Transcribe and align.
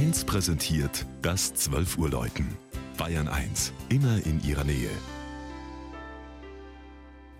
1 0.00 0.24
präsentiert 0.24 1.04
das 1.20 1.52
12 1.52 1.98
Uhr 1.98 2.08
Läuten. 2.08 2.56
Bayern 2.96 3.28
1, 3.28 3.74
immer 3.90 4.24
in 4.24 4.42
ihrer 4.42 4.64
Nähe. 4.64 4.88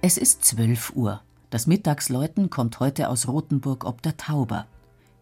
Es 0.02 0.18
ist 0.18 0.45
12 0.45 0.95
Uhr. 0.95 1.23
Das 1.48 1.66
Mittagsläuten 1.66 2.50
kommt 2.50 2.79
heute 2.79 3.09
aus 3.09 3.29
Rothenburg 3.29 3.86
ob 3.86 4.02
der 4.02 4.18
Tauber. 4.18 4.66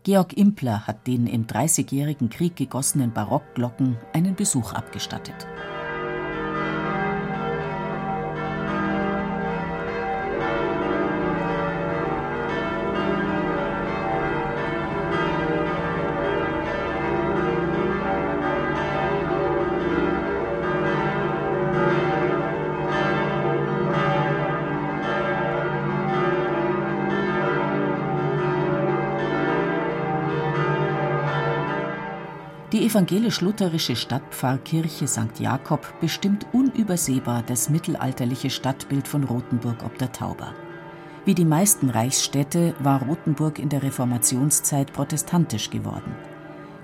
Georg 0.03 0.33
Impler 0.37 0.89
hat 0.89 1.07
den 1.07 1.29
im 1.29 1.47
Dreißigjährigen 1.47 2.29
Krieg 2.29 2.57
gegossenen 2.57 3.13
Barockglocken 3.13 3.97
einen 4.13 4.35
Besuch 4.35 4.73
abgestattet. 4.73 5.47
Die 32.73 32.85
evangelisch-lutherische 32.85 33.97
Stadtpfarrkirche 33.97 35.09
St. 35.09 35.41
Jakob 35.41 35.95
bestimmt 36.03 36.47
unübersehbar 36.53 37.43
das 37.43 37.71
mittelalterliche 37.71 38.51
Stadtbild 38.51 39.09
von 39.09 39.25
Rothenburg 39.25 39.83
ob 39.85 39.97
der 39.97 40.13
Tauber. 40.13 40.53
Wie 41.25 41.35
die 41.35 41.47
meisten 41.47 41.89
Reichsstädte 41.89 42.75
war 42.79 43.03
Rothenburg 43.03 43.59
in 43.59 43.71
der 43.71 43.83
Reformationszeit 43.83 44.93
protestantisch 44.93 45.71
geworden. 45.71 46.15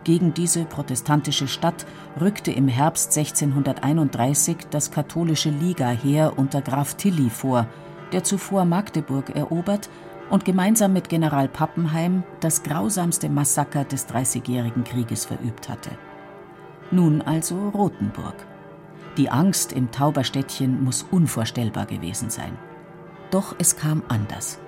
Gegen 0.05 0.33
diese 0.33 0.65
protestantische 0.65 1.49
Stadt 1.49 1.85
rückte 2.19 2.51
im 2.51 2.69
Herbst 2.69 3.15
1631 3.17 4.57
das 4.71 4.91
katholische 4.91 5.51
Ligaheer 5.51 6.39
unter 6.39 6.63
Graf 6.63 6.95
Tilly 6.95 7.29
vor, 7.29 7.67
der 8.13 8.25
zuvor 8.25 8.65
Magdeburg 8.65 9.37
erobert 9.37 9.91
und 10.35 10.45
gemeinsam 10.45 10.93
mit 10.93 11.09
General 11.09 11.47
Pappenheim 11.47 12.25
das 12.41 12.65
grausamste 12.65 13.29
Massaker 13.29 13.85
des 13.85 14.07
Dreißigjährigen 14.07 14.83
Krieges 14.83 15.27
verübt 15.27 15.69
hatte. 15.69 15.91
Nun 16.91 17.23
also 17.23 17.69
Rothenburg. 17.69 18.35
Die 19.17 19.31
Angst 19.31 19.73
im 19.73 19.93
Tauberstädtchen 19.93 20.83
muss 20.83 21.07
unvorstellbar 21.09 21.87
gewesen 21.87 22.31
sein. 22.31 22.59
Doch 23.31 23.55
es 23.61 23.77
kam 23.77 24.03
anders. 24.09 24.59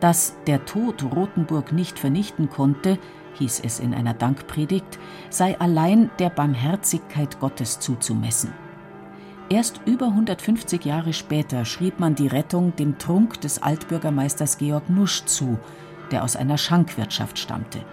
Dass 0.00 0.34
der 0.48 0.64
Tod 0.64 1.04
Rothenburg 1.04 1.70
nicht 1.70 2.00
vernichten 2.00 2.50
konnte, 2.50 2.98
hieß 3.34 3.60
es 3.64 3.78
in 3.78 3.94
einer 3.94 4.14
Dankpredigt, 4.14 4.98
sei 5.30 5.56
allein 5.60 6.10
der 6.18 6.30
Barmherzigkeit 6.30 7.38
Gottes 7.38 7.78
zuzumessen. 7.78 8.52
Erst 9.52 9.82
über 9.84 10.06
150 10.06 10.82
Jahre 10.86 11.12
später 11.12 11.66
schrieb 11.66 12.00
man 12.00 12.14
die 12.14 12.26
Rettung 12.26 12.74
dem 12.76 12.96
Trunk 12.96 13.38
des 13.42 13.62
Altbürgermeisters 13.62 14.56
Georg 14.56 14.88
Nusch 14.88 15.26
zu, 15.26 15.58
der 16.10 16.24
aus 16.24 16.36
einer 16.36 16.56
Schankwirtschaft 16.56 17.38
stammte. 17.38 17.84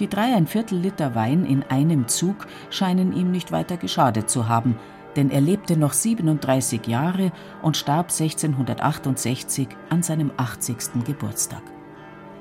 Die 0.00 0.08
dreieinviertel 0.08 0.76
Liter 0.76 1.14
Wein 1.14 1.44
in 1.44 1.62
einem 1.62 2.08
Zug 2.08 2.48
scheinen 2.70 3.12
ihm 3.12 3.30
nicht 3.30 3.52
weiter 3.52 3.76
geschadet 3.76 4.28
zu 4.28 4.48
haben, 4.48 4.80
denn 5.14 5.30
er 5.30 5.40
lebte 5.40 5.76
noch 5.76 5.92
37 5.92 6.88
Jahre 6.88 7.30
und 7.62 7.76
starb 7.76 8.10
1668 8.10 9.68
an 9.90 10.02
seinem 10.02 10.32
80. 10.36 11.04
Geburtstag. 11.04 11.62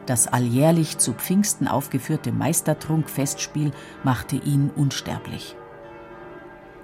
Das 0.07 0.25
alljährlich 0.25 0.97
zu 0.97 1.13
Pfingsten 1.13 1.67
aufgeführte 1.67 2.31
Meistertrunk-Festspiel 2.31 3.73
machte 4.03 4.38
ihn 4.38 4.72
unsterblich. 4.75 5.55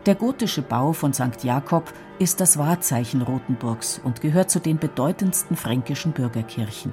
Der 0.08 0.16
gotische 0.16 0.64
Bau 0.64 0.94
von 0.94 1.14
St. 1.14 1.44
Jakob 1.44 1.94
ist 2.18 2.42
das 2.42 2.58
Wahrzeichen 2.58 3.22
Rothenburgs 3.22 4.02
und 4.04 4.20
gehört 4.20 4.50
zu 4.50 4.60
den 4.60 4.80
bedeutendsten 4.80 5.56
fränkischen 5.56 6.12
Bürgerkirchen. 6.12 6.92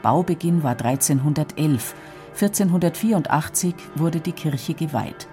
Baubeginn 0.00 0.62
war 0.62 0.70
1311, 0.70 1.94
1484 2.32 3.74
wurde 3.94 4.20
die 4.20 4.32
Kirche 4.32 4.72
geweiht. 4.72 5.28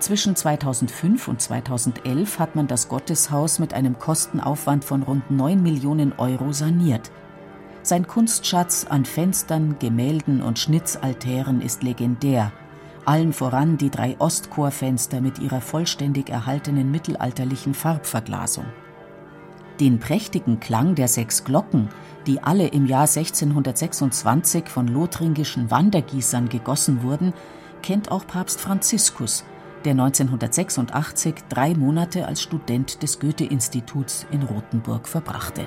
Zwischen 0.00 0.34
2005 0.34 1.28
und 1.28 1.40
2011 1.40 2.40
hat 2.40 2.56
man 2.56 2.66
das 2.66 2.88
Gotteshaus 2.88 3.60
mit 3.60 3.72
einem 3.72 4.00
Kostenaufwand 4.00 4.84
von 4.84 5.04
rund 5.04 5.30
9 5.30 5.62
Millionen 5.62 6.14
Euro 6.18 6.52
saniert. 6.52 7.12
Sein 7.82 8.08
Kunstschatz 8.08 8.86
an 8.88 9.04
Fenstern, 9.04 9.76
Gemälden 9.78 10.42
und 10.42 10.58
Schnitzaltären 10.58 11.60
ist 11.60 11.84
legendär 11.84 12.50
allen 13.08 13.32
voran 13.32 13.78
die 13.78 13.88
drei 13.88 14.16
Ostchorfenster 14.18 15.22
mit 15.22 15.38
ihrer 15.38 15.62
vollständig 15.62 16.28
erhaltenen 16.28 16.90
mittelalterlichen 16.90 17.72
Farbverglasung. 17.72 18.66
Den 19.80 19.98
prächtigen 19.98 20.60
Klang 20.60 20.94
der 20.94 21.08
sechs 21.08 21.42
Glocken, 21.42 21.88
die 22.26 22.42
alle 22.42 22.68
im 22.68 22.84
Jahr 22.84 23.08
1626 23.08 24.68
von 24.68 24.88
lothringischen 24.88 25.70
Wandergießern 25.70 26.50
gegossen 26.50 27.02
wurden, 27.02 27.32
kennt 27.82 28.10
auch 28.10 28.26
Papst 28.26 28.60
Franziskus, 28.60 29.44
der 29.86 29.92
1986 29.92 31.34
drei 31.48 31.74
Monate 31.74 32.26
als 32.26 32.42
Student 32.42 33.02
des 33.02 33.20
Goethe-Instituts 33.20 34.26
in 34.30 34.42
Rothenburg 34.42 35.08
verbrachte 35.08 35.66